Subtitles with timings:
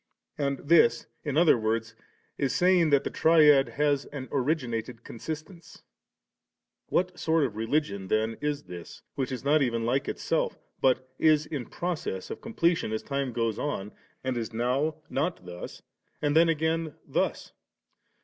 [0.35, 1.93] And this, in other words,
[2.35, 5.83] is sav ing, that the Triad has an originated con sistence.
[6.87, 11.07] What sort of a religion then is this, which is not even like itself, but
[11.19, 13.91] is in process of completion as time goes on,
[14.23, 15.83] and is nov not thus,
[16.19, 17.51] and then again thus